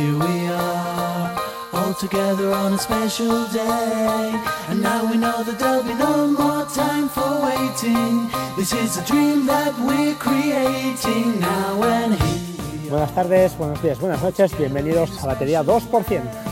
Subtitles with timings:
[0.00, 1.36] here we are,
[1.72, 4.32] all together on a special day.
[4.68, 8.30] And now we know that there'll be no more time for waiting.
[8.56, 12.90] This is a dream that we're creating now and here.
[12.90, 16.49] Buenas tardes, buenos días, buenas noches, bienvenidos a Batería 2%.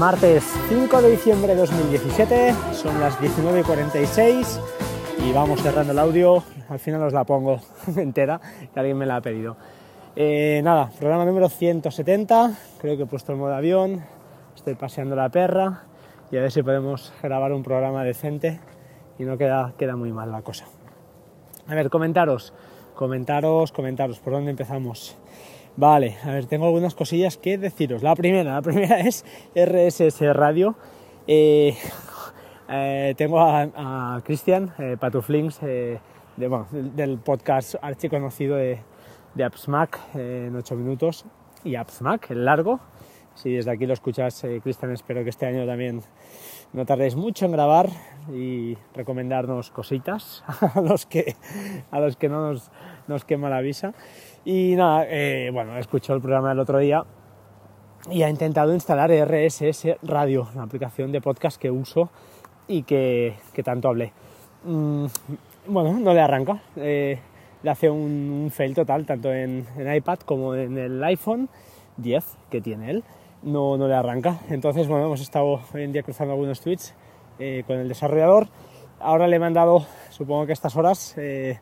[0.00, 4.58] Martes 5 de diciembre de 2017, son las 19.46
[5.28, 6.42] y vamos cerrando el audio.
[6.70, 7.60] Al final os la pongo
[7.96, 8.40] entera,
[8.72, 9.58] que alguien me la ha pedido.
[10.16, 14.02] Eh, nada, programa número 170, creo que he puesto el modo avión,
[14.56, 15.82] estoy paseando la perra
[16.30, 18.58] y a ver si podemos grabar un programa decente
[19.18, 20.64] y no queda, queda muy mal la cosa.
[21.68, 22.54] A ver, comentaros,
[22.94, 25.18] comentaros, comentaros, ¿por dónde empezamos?
[25.76, 28.02] Vale, a ver, tengo algunas cosillas que deciros.
[28.02, 30.76] La primera, la primera es RSS Radio.
[31.26, 31.74] Eh,
[32.72, 35.98] eh, tengo a, a Cristian eh, Patuflings eh,
[36.36, 38.78] del, podcast archiconocido de,
[39.34, 41.24] de AppSmack en 8 minutos
[41.64, 42.78] y AppSmack, el largo.
[43.34, 46.02] Si desde aquí lo escuchas, Cristian, espero que este año también
[46.72, 47.88] no tardéis mucho en grabar
[48.32, 51.36] y recomendarnos cositas a los que,
[51.90, 52.70] a los que no nos,
[53.08, 53.94] nos quema la visa.
[54.44, 57.04] Y nada, eh, bueno, escuchó el programa del otro día
[58.10, 62.10] y ha intentado instalar RSS Radio, una aplicación de podcast que uso
[62.66, 64.12] y que, que tanto hablé.
[64.64, 65.06] Mm,
[65.66, 67.18] bueno, no le arranca, eh,
[67.62, 71.50] le hace un, un fail total, tanto en, en iPad como en el iPhone
[71.98, 73.04] 10 que tiene él,
[73.42, 74.38] no, no le arranca.
[74.48, 76.94] Entonces, bueno, hemos estado hoy en día cruzando algunos tweets
[77.38, 78.48] eh, con el desarrollador.
[79.00, 81.58] Ahora le he mandado, supongo que a estas horas, eh,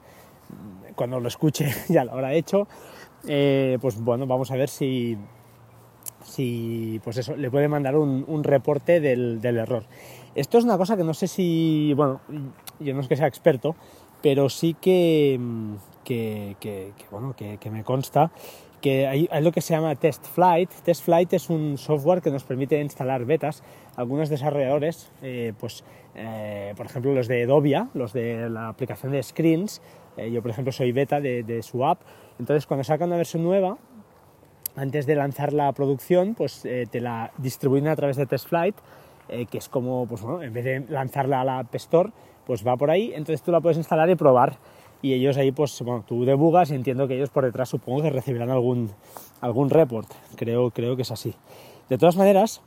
[0.95, 2.69] cuando lo escuche ya lo habrá hecho,
[3.27, 5.17] eh, pues bueno, vamos a ver si,
[6.25, 9.85] si pues eso, le puede mandar un, un reporte del, del, error.
[10.35, 12.21] Esto es una cosa que no sé si, bueno,
[12.81, 13.75] yo no es que sea experto,
[14.23, 15.39] pero sí que,
[16.05, 18.31] que, bueno, que, me consta
[18.81, 20.71] que hay, lo que se llama Test Flight.
[20.85, 23.63] Test Flight es un software que nos permite instalar betas.
[23.97, 25.85] Algunos desarrolladores, eh, pues,
[26.15, 29.83] eh, por ejemplo, los de Dovia, los de la aplicación de Screens,
[30.19, 32.01] eh, yo por ejemplo soy beta de, su app,
[32.39, 33.79] entonces cuando sacan una versión nueva,
[34.77, 38.77] antes de lanzar la producción, pues eh, te la distribuyen a través de TestFlight,
[39.29, 42.11] eh, que es como, pues bueno, en vez de lanzarla a la App Store,
[42.47, 44.57] pues va por ahí, entonces tú la puedes instalar y probar.
[45.01, 48.11] Y ellos ahí, pues, bueno, tú debugas y entiendo que ellos por detrás supongo que
[48.11, 48.91] recibirán algún,
[49.41, 50.09] algún report.
[50.35, 51.35] Creo, creo que es así.
[51.89, 52.61] De todas maneras,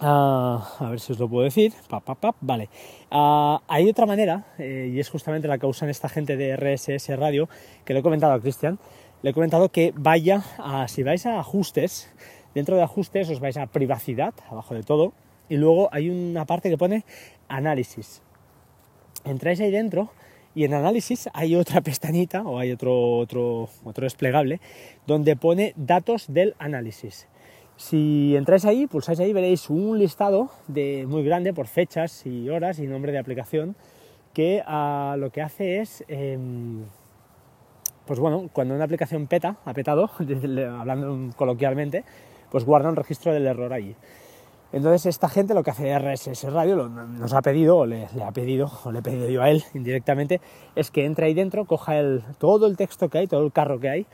[0.00, 1.72] uh, a ver si os lo puedo decir.
[1.88, 2.68] Pap, vale.
[3.10, 7.16] Uh, hay otra manera, eh, y es justamente la que usan esta gente de RSS
[7.16, 7.48] Radio,
[7.84, 8.78] que le he comentado a Cristian,
[9.22, 12.12] le he comentado que vaya a, si vais a ajustes,
[12.54, 15.12] dentro de ajustes os vais a privacidad, abajo de todo,
[15.48, 17.04] y luego hay una parte que pone
[17.48, 18.22] análisis.
[19.24, 20.10] Entráis ahí dentro
[20.54, 24.60] y en análisis hay otra pestañita o hay otro, otro, otro desplegable
[25.06, 27.28] donde pone datos del análisis.
[27.76, 32.78] Si entráis ahí, pulsáis ahí, veréis un listado de, muy grande por fechas y horas
[32.78, 33.76] y nombre de aplicación
[34.32, 36.04] que uh, lo que hace es...
[36.08, 36.38] Eh,
[38.06, 40.10] pues bueno, cuando una aplicación peta, ha petado,
[40.78, 42.04] hablando coloquialmente,
[42.50, 43.96] pues guarda un registro del error allí.
[44.72, 48.32] Entonces esta gente lo que hace RSS Radio, nos ha pedido, o le, le, ha
[48.32, 50.40] pedido, o le he pedido yo a él indirectamente,
[50.74, 53.80] es que entre ahí dentro, coja el, todo el texto que hay, todo el carro
[53.80, 54.06] que hay,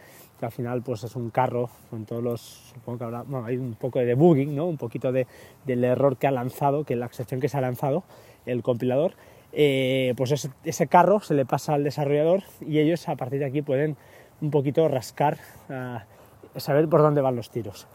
[0.46, 2.40] al final pues es un carro con todos los,
[2.74, 4.66] supongo que habrá, bueno, hay un poco de debugging, ¿no?
[4.66, 5.26] Un poquito de,
[5.64, 8.04] del error que ha lanzado, que la excepción que se ha lanzado
[8.46, 9.14] el compilador,
[9.52, 10.32] eh, pues
[10.64, 13.96] ese, carro se le pasa al desarrollador y ellos a partir de aquí pueden
[14.40, 15.38] un poquito rascar,
[15.68, 17.86] uh, saber por dónde van los tiros.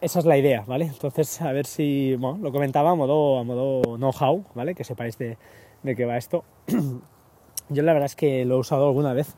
[0.00, 0.86] Esa es la idea, ¿vale?
[0.86, 4.74] Entonces, a ver si, bueno, lo comentaba a modo, a modo know-how, ¿vale?
[4.74, 5.36] Que sepáis de,
[5.82, 6.44] de qué va esto.
[7.68, 9.36] Yo la verdad es que lo he usado alguna vez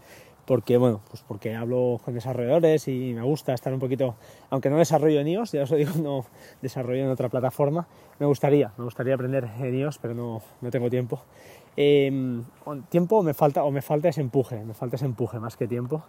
[0.52, 4.16] porque, bueno, pues porque hablo con desarrolladores y me gusta estar un poquito,
[4.50, 6.26] aunque no desarrollo en iOS, ya os lo digo, no
[6.60, 7.88] desarrollo en otra plataforma,
[8.18, 11.22] me gustaría, me gustaría aprender en iOS, pero no, no tengo tiempo.
[11.74, 12.42] Eh,
[12.90, 16.04] tiempo me falta, o me falta ese empuje, me falta ese empuje más que tiempo.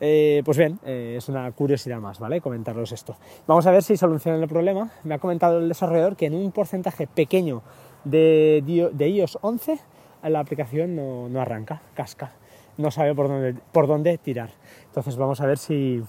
[0.00, 2.40] Eh, pues bien, eh, es una curiosidad más, ¿vale?
[2.40, 3.16] Comentaros esto.
[3.46, 4.92] Vamos a ver si solucionan el problema.
[5.02, 7.60] Me ha comentado el desarrollador que en un porcentaje pequeño
[8.04, 9.78] de, de iOS 11
[10.22, 12.32] la aplicación no, no arranca, casca
[12.76, 14.50] no sabe por dónde, por dónde tirar.
[14.86, 16.02] Entonces vamos a ver si,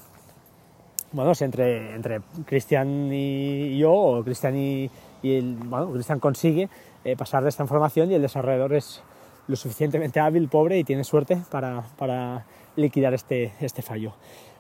[1.12, 4.90] bueno, si entre, entre Cristian y yo, o Cristian y,
[5.22, 6.70] y, el, bueno, Cristian consigue
[7.04, 9.04] eh, pasar de esta información y el desarrollador es,
[9.48, 12.46] lo suficientemente hábil, pobre, y tiene suerte para, para
[12.76, 14.14] liquidar este, este fallo.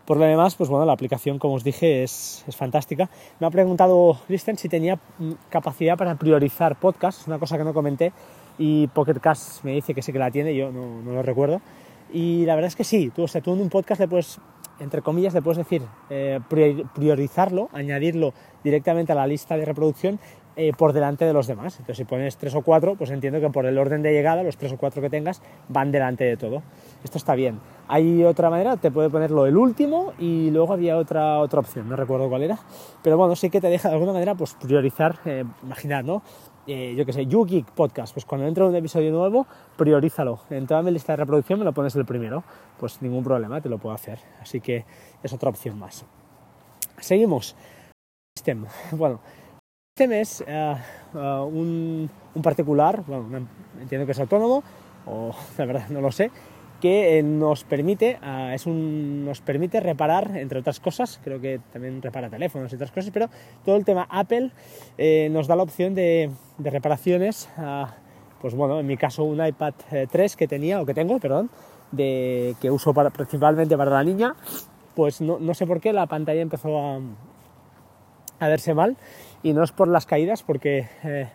[0.05, 3.09] Por lo demás, pues bueno, la aplicación, como os dije, es, es fantástica.
[3.39, 7.73] Me ha preguntado Kristen si tenía mm, capacidad para priorizar podcasts, una cosa que no
[7.73, 8.13] comenté,
[8.57, 11.61] y Pocket Cast me dice que sí que la tiene, yo no, no lo recuerdo.
[12.15, 14.39] Y la verdad es que sí, tú, o sea, tú en un podcast le puedes,
[14.79, 18.33] entre comillas, le puedes decir eh, prior- priorizarlo, añadirlo
[18.63, 20.17] directamente a la lista de reproducción
[20.55, 21.73] eh, por delante de los demás.
[21.73, 24.57] Entonces, si pones tres o cuatro, pues entiendo que por el orden de llegada, los
[24.57, 26.63] tres o cuatro que tengas van delante de todo.
[27.03, 27.59] Esto está bien.
[27.87, 31.95] Hay otra manera, te puede ponerlo el último y luego había otra, otra opción, no
[31.95, 32.57] recuerdo cuál era.
[33.03, 36.23] Pero bueno, sí que te deja de alguna manera pues, priorizar, eh, imaginad, ¿no?
[36.67, 39.45] Eh, yo qué sé, YouGeek Podcast, pues cuando entra un episodio nuevo,
[39.77, 40.39] priorízalo.
[40.49, 42.43] En toda mi lista de reproducción me lo pones el primero,
[42.79, 44.17] pues ningún problema, te lo puedo hacer.
[44.41, 44.83] Así que
[45.21, 46.05] es otra opción más.
[46.99, 47.55] Seguimos.
[48.91, 49.21] Bueno,
[49.97, 50.75] System es eh,
[51.15, 52.09] eh, un,
[52.43, 53.47] particular, bueno,
[53.79, 54.61] entiendo que es autónomo,
[55.05, 56.31] o la verdad no lo sé,
[56.81, 58.19] que eh, nos permite,
[58.51, 63.09] es nos permite reparar, entre otras cosas, creo que también repara teléfonos y otras cosas,
[63.13, 63.29] pero
[63.63, 64.51] todo el tema Apple
[65.29, 67.47] nos da la opción de, reparaciones,
[68.41, 71.49] pues bueno, en mi caso un iPad eh, 3 que tenía, o que tengo, perdón,
[71.93, 74.35] de, que uso principalmente para la niña,
[74.93, 76.99] pues no, no sé por qué la pantalla empezó
[78.37, 78.97] a verse mal
[79.45, 81.27] y no es por las caídas porque eh,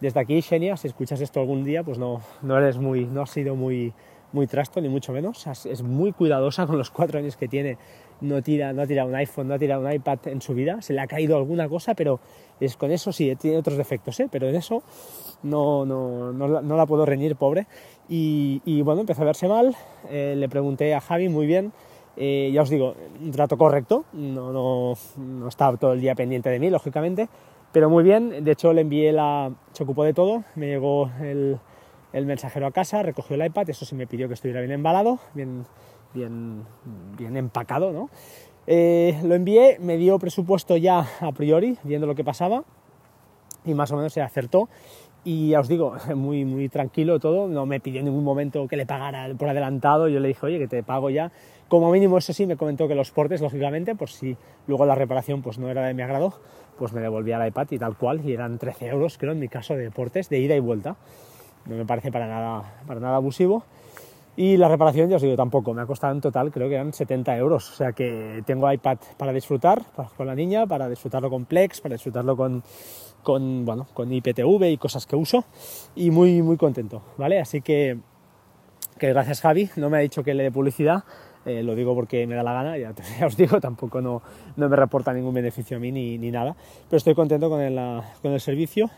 [0.00, 3.30] desde aquí Xenia si escuchas esto algún día pues no, no eres muy no has
[3.30, 3.92] sido muy
[4.30, 5.46] muy trasto ni mucho menos.
[5.46, 7.78] Es, muy cuidadosa con los cuatro años que tiene.
[8.20, 10.80] No tira no tira un iPhone no ha tirado un iPad en su vida.
[10.82, 12.20] Se le ha caído alguna cosa pero
[12.60, 14.28] es con eso sí tiene otros defectos ¿eh?
[14.30, 14.84] pero en eso
[15.42, 17.66] no, no, no, no la puedo reñir pobre.
[18.08, 19.74] Y, y bueno empezó a verse mal.
[20.10, 21.72] Eh, le pregunté a Javi muy bien
[22.18, 26.50] eh, ya os digo, un trato correcto, no, no, no estaba todo el día pendiente
[26.50, 27.28] de mí, lógicamente,
[27.72, 29.52] pero muy bien, de hecho le envié la...
[29.72, 31.58] se ocupó de todo, me llegó el,
[32.12, 35.18] el mensajero a casa, recogió el iPad, eso sí me pidió que estuviera bien embalado,
[35.34, 35.64] bien,
[36.12, 36.64] bien,
[37.16, 38.10] bien empacado, ¿no?
[38.66, 42.64] Eh, lo envié, me dio presupuesto ya a priori, viendo lo que pasaba,
[43.64, 44.68] y más o menos se acertó.
[45.24, 48.76] Y ya os digo, muy, muy tranquilo todo, no me pidió en ningún momento que
[48.76, 51.32] le pagara por adelantado, yo le dije, oye, que te pago ya.
[51.68, 54.36] Como mínimo, eso sí, me comentó que los portes, lógicamente, por si
[54.66, 56.32] luego la reparación pues no era de mi agrado,
[56.78, 59.48] pues me devolvía el iPad y tal cual, y eran 13 euros, creo, en mi
[59.48, 60.96] caso, de portes, de ida y vuelta.
[61.66, 63.64] No me parece para nada, para nada abusivo.
[64.36, 65.74] Y la reparación, ya os digo, tampoco.
[65.74, 67.70] Me ha costado en total, creo que eran 70 euros.
[67.72, 69.82] O sea que tengo iPad para disfrutar
[70.16, 72.62] con la niña, para disfrutarlo con Plex, para disfrutarlo con,
[73.24, 75.44] con, bueno, con IPTV y cosas que uso.
[75.96, 77.40] Y muy, muy contento, ¿vale?
[77.40, 77.98] Así que,
[78.96, 79.70] que gracias Javi.
[79.74, 81.02] No me ha dicho que le dé publicidad.
[81.48, 84.22] Eh, lo digo porque me da la gana, ya, ya os digo, tampoco no,
[84.56, 86.54] no me reporta ningún beneficio a mí ni, ni nada.
[86.88, 87.74] Pero estoy contento con el,
[88.22, 88.90] con el servicio.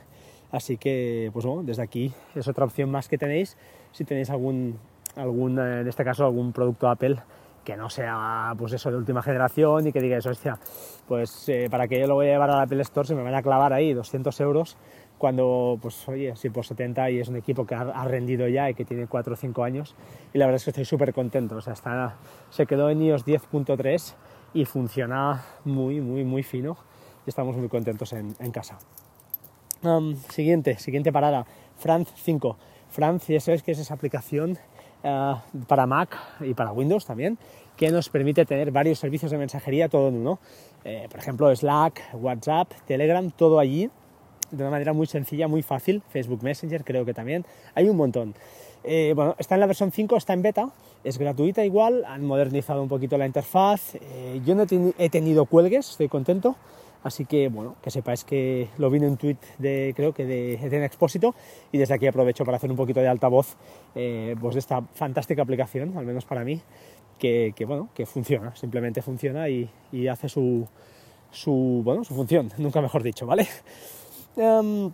[0.50, 3.56] Así que, pues bueno, desde aquí es otra opción más que tenéis.
[3.92, 4.78] Si tenéis algún,
[5.16, 7.16] algún eh, en este caso, algún producto Apple
[7.64, 10.58] que no sea, pues eso, de última generación y que digáis, hostia,
[11.06, 13.22] pues eh, para que yo lo voy a llevar a la Apple Store se me
[13.22, 14.76] van a clavar ahí 200 euros
[15.20, 18.74] cuando, pues oye, si por 70 y es un equipo que ha, rendido ya y
[18.74, 19.94] que tiene 4 o 5 años
[20.32, 22.16] y la verdad es que estoy súper contento, o sea, está,
[22.48, 24.14] se quedó en iOS 10.3
[24.54, 26.78] y funciona muy, muy, muy fino
[27.26, 28.78] y estamos muy contentos en, en casa.
[29.82, 31.44] Um, siguiente, siguiente parada,
[31.76, 32.56] Franz 5.
[32.88, 34.56] Franz, ya sabéis que es esa aplicación
[35.02, 35.34] eh,
[35.68, 37.36] para Mac y para Windows también,
[37.76, 40.38] que nos permite tener varios servicios de mensajería todo en uno.
[40.84, 43.90] Eh, por ejemplo, Slack, WhatsApp, Telegram, todo allí,
[44.50, 46.02] de una manera muy sencilla, muy fácil.
[46.10, 47.44] Facebook Messenger creo que también.
[47.74, 48.34] Hay un montón.
[48.84, 50.70] Eh, bueno, está en la versión 5, está en beta,
[51.04, 53.94] es gratuita igual, han modernizado un poquito la interfaz.
[53.96, 56.56] Eh, yo no he, teni- he tenido cuelgues, estoy contento.
[57.02, 60.54] Así que, bueno, que sepáis que lo vi en un tweet de, creo que de
[60.56, 61.34] Eden Expósito
[61.72, 63.56] y desde aquí aprovecho para hacer un poquito de altavoz
[63.94, 66.60] eh, pues de esta fantástica aplicación, al menos para mí,
[67.18, 70.68] que, que, bueno, que funciona, simplemente funciona y, y hace su,
[71.30, 73.46] su, bueno, su función, nunca mejor dicho, ¿vale?
[74.36, 74.92] Em,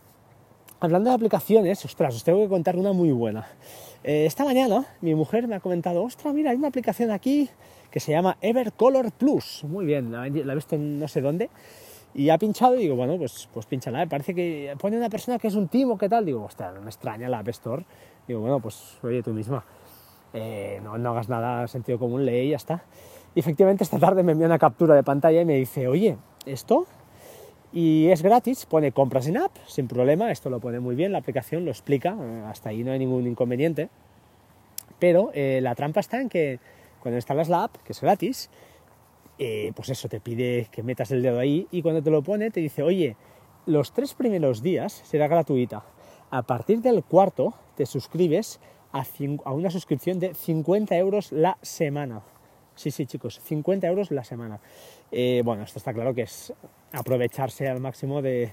[0.80, 3.46] hablando de aplicaciones, ostras, os tengo que contar una muy buena.
[4.02, 7.50] Eh, esta mañana mi mujer me ha comentado, ostras, mira, hay una aplicación aquí
[7.90, 9.64] que se llama Evercolor Plus.
[9.64, 11.50] Muy bien, la, la he visto no sé dónde.
[12.14, 13.98] Y ha pinchado y digo, bueno, pues, pues pinchala.
[13.98, 16.24] Me parece que pone una persona que es un timo, ¿qué tal?
[16.24, 17.84] Digo, ostras, me extraña la App Store.
[18.26, 19.64] Digo, bueno, pues oye tú misma.
[20.32, 22.84] Eh, no, no hagas nada sentido común, lee y ya está.
[23.34, 26.16] Y efectivamente esta tarde me envió una captura de pantalla y me dice, oye,
[26.46, 26.86] ¿esto?
[27.78, 31.18] Y es gratis, pone compras en app, sin problema, esto lo pone muy bien, la
[31.18, 33.90] aplicación lo explica, eh, hasta ahí no hay ningún inconveniente.
[34.98, 36.58] Pero eh, la trampa está en que
[37.00, 38.48] cuando instalas la app, que es gratis,
[39.38, 42.50] eh, pues eso te pide que metas el dedo ahí y cuando te lo pone
[42.50, 43.14] te dice, oye,
[43.66, 45.84] los tres primeros días será gratuita.
[46.30, 48.58] A partir del cuarto te suscribes
[48.92, 49.04] a,
[49.44, 52.22] a una suscripción de 50 euros la semana.
[52.76, 54.60] Sí, sí, chicos, 50 euros la semana.
[55.10, 56.52] Eh, bueno, esto está claro que es
[56.92, 58.52] aprovecharse al máximo de,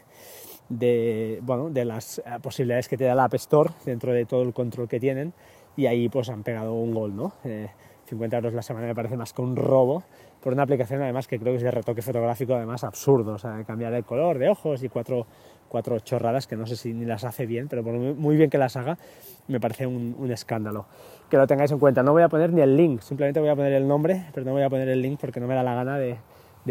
[1.42, 4.53] bueno, de las eh, posibilidades que te da la App Store dentro de todo el
[4.53, 5.34] control que tienen
[5.75, 7.34] y ahí pues han pegado un gol, ¿no?
[7.44, 7.68] Eh,
[8.06, 10.03] 50 euros la semana me parece más que un robo
[10.42, 13.63] por una aplicación además que creo que es de retoque fotográfico además absurdo, o sea,
[13.65, 15.25] cambiar el color de ojos y cuatro,
[15.74, 18.60] cuatro chorradas que no sé si ni las hace bien, pero por muy, bien que
[18.60, 19.00] las haga
[19.48, 20.86] me parece un, escándalo.
[21.32, 23.56] Que lo tengáis en cuenta, no voy a poner ni el link, simplemente voy a
[23.56, 25.74] poner el nombre, pero no voy a poner el link porque no me da la
[25.74, 26.20] gana de,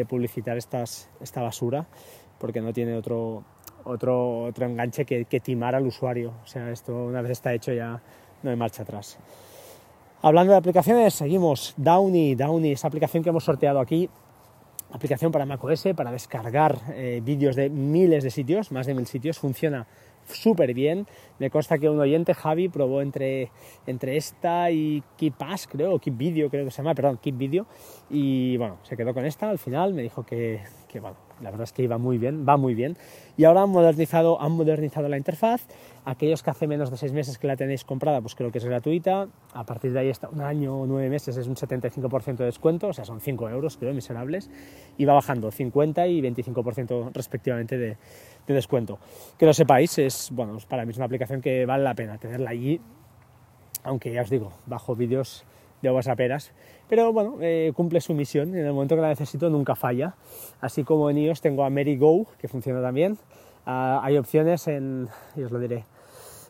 [0.09, 1.85] publicitar esta basura
[2.39, 3.43] porque no tiene otro,
[3.83, 6.35] otro, otro enganche que, que timar al usuario.
[6.45, 8.01] O sea, esto una vez está hecho ya
[8.45, 9.19] no hay marcha atrás.
[10.23, 11.75] Hablando de aplicaciones, seguimos.
[11.77, 14.09] Downy, Downy, esa aplicación que hemos sorteado aquí,
[14.93, 19.39] aplicación para macOS, para descargar eh, vídeos de miles de sitios, más de mil sitios,
[19.39, 19.87] funciona
[20.27, 21.07] súper bien.
[21.39, 23.51] Me consta que un oyente, Javi, probó entre,
[23.87, 27.37] entre esta y Keep Pass, creo, o Keep Video, creo que se llama, perdón, Keep
[27.37, 27.67] Video,
[28.11, 31.65] y bueno, se quedó con esta al final, me dijo que, que bueno, la verdad
[31.65, 32.97] es que iba muy bien, va muy bien.
[33.37, 35.67] Y ahora han modernizado, han modernizado la interfaz.
[36.05, 38.65] Aquellos que hace menos de seis meses que la tenéis comprada, pues creo que es
[38.65, 39.29] gratuita.
[39.53, 42.89] A partir de ahí está un año o nueve meses es un 75% de descuento,
[42.89, 44.51] o sea, son 5 euros, creo, miserables.
[44.97, 47.97] Y va bajando 50 y 25% respectivamente de,
[48.47, 48.99] de descuento.
[49.39, 52.51] Que lo sepáis, es, bueno, para mí es una aplicación que vale la pena tenerla
[52.51, 52.81] allí,
[53.85, 55.45] aunque ya os digo, bajo vídeos
[55.83, 56.53] de WhatsApperas,
[56.93, 60.15] pero bueno, eh, cumple su misión, en el momento que la necesito nunca falla,
[60.61, 63.17] así como en iOS tengo a MaryGo, que funciona también,
[63.65, 65.87] Ah, hay opciones en, y os lo diré,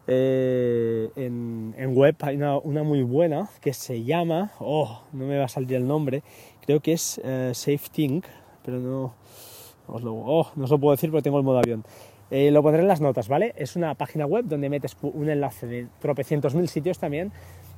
[0.08, 5.38] eh, en, en web hay una, una muy buena que se llama, oh, no me
[5.38, 6.24] va a salir el nombre,
[6.66, 8.24] creo que es eh, SafeThink,
[8.64, 9.14] pero no,
[9.86, 11.84] os lo, oh, no os lo puedo decir porque tengo el modo avión.
[12.32, 13.52] Eh, lo pondré en las notas, ¿vale?
[13.56, 17.30] Es una página web donde metes un enlace de tropecientos mil sitios también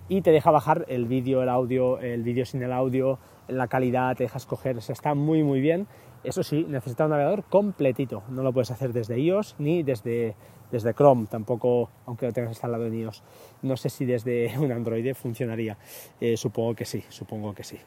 [0.08, 3.18] y te deja bajar el vídeo, el audio, el vídeo sin el audio,
[3.48, 5.86] la calidad, te deja escoger, o está muy muy bien.
[6.22, 10.34] Eso sí, necesita un navegador completito, no lo puedes hacer desde iOS ni desde,
[10.70, 13.22] desde Chrome, tampoco, aunque lo tengas instalado en iOS.
[13.62, 15.76] No sé si desde un Android funcionaría,
[16.20, 17.78] Eh, supongo que sí, supongo que sí.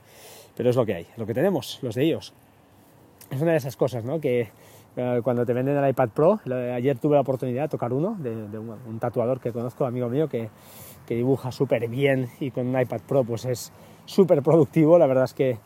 [0.55, 2.33] Pero es lo que hay, lo que tenemos, los de iOS.
[3.31, 4.21] Es una de esas cosas, ¿no?
[4.21, 4.49] Que
[5.23, 6.39] cuando te venden el iPad Pro,
[6.73, 10.49] ayer tuve la oportunidad de tocar uno, de, un, tatuador que conozco, amigo mío, que,
[11.05, 13.71] que dibuja súper bien y con un iPad Pro pues es
[14.05, 15.59] súper productivo, la verdad es que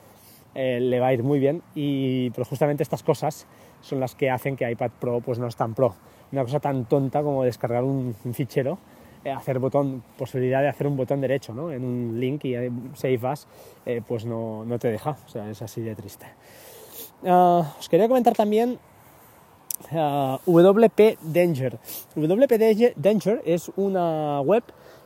[0.54, 3.48] eh, le va a ir muy bien, y, pero justamente estas cosas
[3.80, 5.96] son las que hacen que iPad Pro pues no es tan pro.
[6.32, 8.78] Una cosa tan tonta como descargar un, fichero,
[9.24, 11.72] eh, hacer botón, posibilidad de hacer un botón derecho ¿no?
[11.72, 13.48] en un link y eh, Save As,
[13.86, 16.28] eh, pues no, no te deja, o sea, es así de triste.
[17.26, 18.80] Ah, os quería comentar también
[19.92, 21.78] ah, WP Danger.
[22.16, 24.64] WP Danger- es una web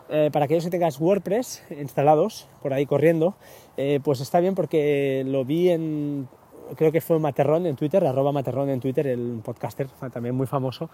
[0.10, 3.36] eh, para aquellos que tengáis WordPress instalados por ahí corriendo,
[3.78, 6.28] eh, pues está bien porque lo vi en,
[6.76, 10.90] creo que fue Materrón en Twitter, arroba Materrón en Twitter, el podcaster también muy famoso,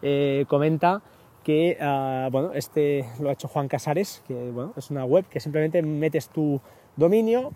[0.00, 1.02] eh, comenta
[1.42, 5.40] que ah, bueno, este lo ha hecho Juan Casares, que bueno, es una web que
[5.40, 6.58] simplemente metes tu
[6.96, 7.52] dominio,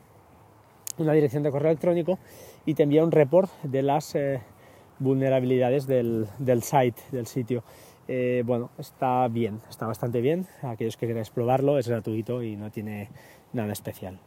[0.98, 2.18] una dirección de correo electrónico
[2.66, 4.40] y te envía un report de las eh,
[4.98, 7.62] vulnerabilidades del, del site, del sitio.
[8.08, 10.46] Eh, bueno, está bien, está bastante bien.
[10.62, 13.10] Aquellos que queráis probarlo, es gratuito y no tiene
[13.52, 14.18] nada especial.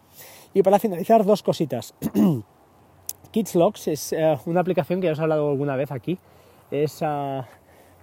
[0.54, 1.96] Y para finalizar, dos cositas.
[3.32, 6.20] Kids Logs es eh, una aplicación que ya os he hablado alguna vez aquí.
[6.70, 7.48] Es ah,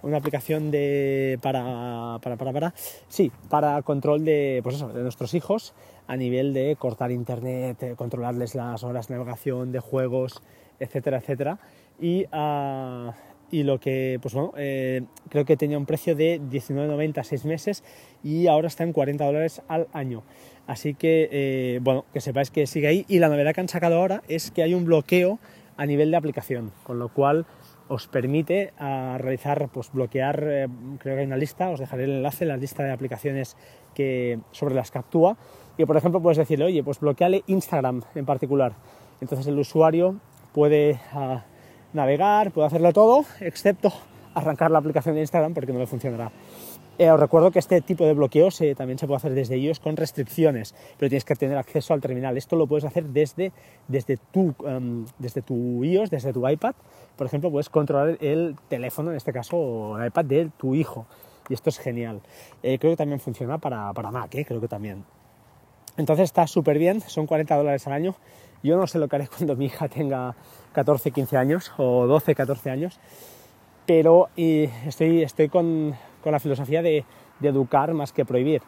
[0.01, 2.73] una aplicación de para, para, para, para,
[3.07, 5.73] sí, para control de, pues eso, de nuestros hijos
[6.07, 10.41] a nivel de cortar internet, eh, controlarles las horas de navegación, de juegos,
[10.79, 11.59] etcétera, etcétera.
[11.99, 13.13] Y, ah,
[13.51, 17.45] y lo que, pues bueno, eh, creo que tenía un precio de 19,90 a 6
[17.45, 17.83] meses
[18.23, 20.23] y ahora está en 40 dólares al año.
[20.67, 23.05] Así que, eh, bueno, que sepáis que sigue ahí.
[23.07, 25.39] Y la novedad que han sacado ahora es que hay un bloqueo
[25.77, 27.47] a nivel de aplicación, con lo cual
[27.87, 30.67] os permite a realizar, pues bloquear, eh,
[30.99, 33.57] creo que hay una lista, os dejaré el enlace, la lista de aplicaciones
[33.95, 35.37] que, sobre las que actúa.
[35.75, 38.73] Y por ejemplo, puedes decirle, oye, pues bloqueale Instagram en particular.
[39.21, 40.19] Entonces el usuario
[40.53, 41.45] puede ah,
[41.93, 43.91] navegar, puede hacerlo todo, excepto
[44.33, 46.31] arrancar la aplicación de Instagram porque no le funcionará.
[46.97, 49.79] Eh, os recuerdo que este tipo de bloqueos eh, también se puede hacer desde iOS
[49.79, 52.37] con restricciones, pero tienes que tener acceso al terminal.
[52.37, 53.53] Esto lo puedes hacer desde,
[53.87, 56.75] desde, tu, em, desde tu iOS, desde tu iPad.
[57.15, 61.05] Por ejemplo, puedes controlar el teléfono, en este caso, o el iPad de tu hijo.
[61.47, 62.19] Y esto es genial.
[62.63, 65.05] Eh, creo que también funciona para, para Mac, eh, creo que también.
[65.95, 68.15] Entonces está súper bien, son 40 dólares al año.
[68.63, 70.35] Yo no sé lo que haré cuando mi hija tenga
[70.73, 72.99] 14, 15 años o 12, 14 años,
[73.85, 77.05] pero y estoy, estoy con, con la filosofía de,
[77.39, 78.61] de educar más que prohibir.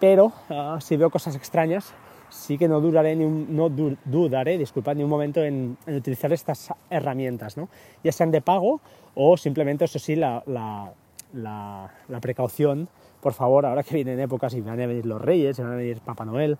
[0.00, 1.94] pero ah, si veo cosas extrañas,
[2.28, 5.94] sí que no, duraré ni un- no du- dudaré disculpad, ni un momento en, en
[5.96, 7.68] utilizar estas herramientas, ¿no?
[8.04, 8.80] ya sean de pago
[9.14, 10.92] o simplemente, eso sí, la, la-
[11.32, 12.88] la- la precaución,
[13.22, 15.76] por favor, ahora que vienen épocas y van a venir los reyes, y van a
[15.76, 16.58] venir Papá Noel,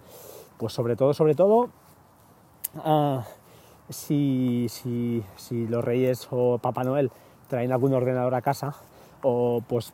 [0.57, 1.69] pues sobre todo, sobre todo,
[2.85, 3.25] ah,
[3.89, 7.11] si, si, si los reyes o Papá Noel
[7.49, 8.75] traen algún ordenador a casa,
[9.23, 9.93] o pues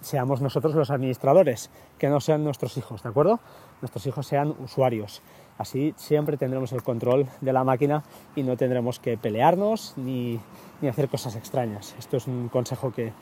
[0.00, 3.40] seamos nosotros los administradores, que no sean nuestros hijos, ¿de acuerdo?
[3.80, 5.22] Nuestros hijos sean usuarios.
[5.58, 8.04] Así siempre tendremos el control de la máquina
[8.36, 10.40] y no tendremos que pelearnos ni,
[10.80, 11.96] ni hacer cosas extrañas.
[11.98, 13.12] Esto es un consejo que,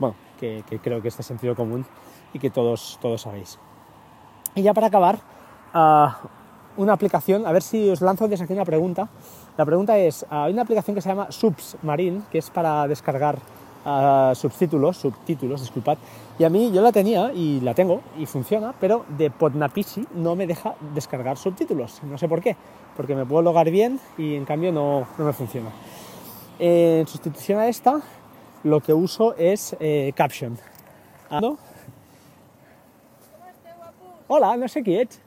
[0.00, 1.86] bueno, que, que creo que es sentido común
[2.32, 3.60] y que todos, todos sabéis.
[4.56, 5.20] Y ya para acabar,
[5.72, 6.18] ah,
[6.76, 9.08] una aplicación, a ver si os lanzo desde aquí una pregunta.
[9.56, 13.38] La pregunta es, ah, hay una aplicación que se llama Subsmarine, que es para descargar
[13.84, 15.98] ah, subtítulos, subtítulos, disculpad.
[16.38, 20.34] Y a mí yo la tenía y la tengo y funciona, pero de Podnapisi no
[20.34, 22.02] me deja descargar subtítulos.
[22.02, 22.56] No sé por qué,
[22.96, 25.70] porque me puedo logar bien y en cambio no, no me funciona.
[26.58, 28.00] Eh, en sustitución a esta,
[28.64, 30.58] lo que uso es eh, Caption.
[31.30, 31.58] Ah, ¿no?
[34.26, 35.23] Hola, no sé qui ets.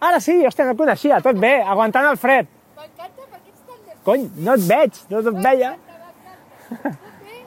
[0.00, 2.46] Ara sí, hòstia, no et coneixia, tot bé, aguantant el fred.
[2.76, 5.76] m'encanta perquè ets tan Cony, no et veig, no et veia.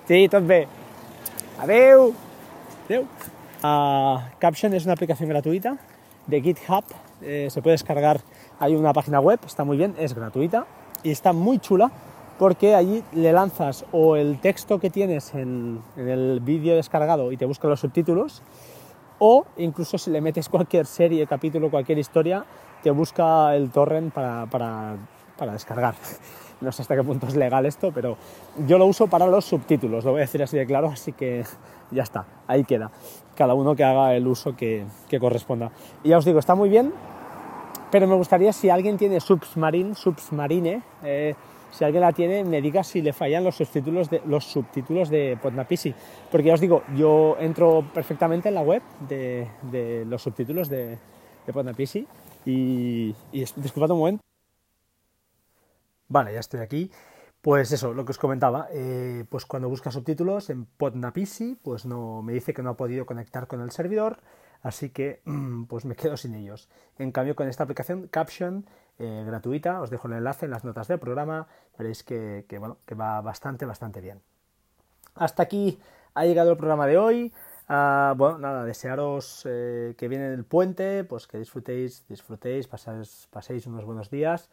[0.08, 0.68] Sí, tot bé.
[1.64, 2.14] Adeu.
[2.86, 3.06] Adeu.
[3.64, 5.78] Uh, Caption es una aplicación gratuita
[6.28, 6.84] de GitHub.
[7.24, 8.22] eh, se puede descargar,
[8.60, 10.66] hay una página web, está muy bien, es gratuita
[11.04, 11.92] y está muy chula
[12.38, 17.38] porque allí le lanzas o el texto que tienes en, en el vídeo descargado y
[17.38, 18.42] te busca los subtítulos
[19.20, 22.46] o incluso si le metes cualquier serie, capítulo, cualquier historia,
[22.82, 24.96] te busca el torrent para, para-
[25.38, 25.96] para descargar.
[26.62, 28.16] No sé hasta qué punto es legal esto, pero
[28.68, 31.44] yo lo uso para los subtítulos, lo voy a decir así de claro, así que
[31.92, 32.90] ya está, ahí queda.
[33.36, 35.72] Cada uno que haga el uso que, que corresponda.
[36.04, 36.94] Y ya os digo, está muy bien,
[37.92, 41.36] pero me gustaría si alguien tiene Submarine, Submarine, eh,
[41.74, 45.38] si alguien la tiene, me diga si le fallan los subtítulos de, los subtítulos de
[45.42, 45.94] Podnapisi.
[46.32, 50.98] Porque ya os digo, yo entro perfectamente en la web de, los subtítulos de,
[51.46, 52.08] de Podnapisi
[52.46, 54.24] y, y disculpad un momento.
[56.08, 56.92] Vale, ya estoy aquí.
[57.44, 62.22] Pues eso, lo que os comentaba, eh, pues cuando busca subtítulos en Podnapisi, pues no
[62.22, 64.20] me dice que no ha podido conectar con el servidor,
[64.62, 65.22] así que
[65.68, 66.70] pues me quedo sin ellos.
[66.98, 68.66] En cambio, con esta aplicación Caption
[69.00, 72.78] eh, gratuita, os dejo el enlace en las notas del programa, veréis que, que, bueno,
[72.86, 74.22] que va bastante, bastante bien.
[75.16, 75.80] Hasta aquí
[76.14, 77.34] ha llegado el programa de hoy.
[77.70, 83.66] Ah, bueno, nada, desearos eh, que viene el puente, pues que disfrutéis, disfrutéis, pasáis- paséis
[83.68, 84.50] unos buenos días.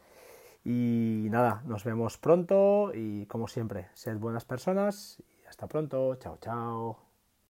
[0.63, 6.15] Y nada, nos vemos pronto y como siempre, sed buenas personas y hasta pronto.
[6.15, 7.10] Chao, chao.